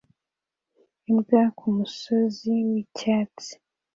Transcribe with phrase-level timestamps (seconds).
[1.09, 3.53] Imbwa kumusozi wicyatsi